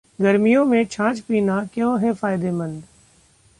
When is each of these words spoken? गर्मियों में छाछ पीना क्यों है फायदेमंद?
गर्मियों 0.21 0.65
में 0.65 0.85
छाछ 0.85 1.19
पीना 1.19 1.65
क्यों 1.73 2.01
है 2.01 2.13
फायदेमंद? 2.13 2.83